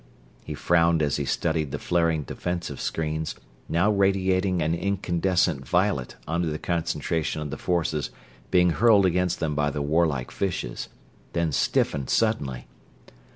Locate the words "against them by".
9.05-9.69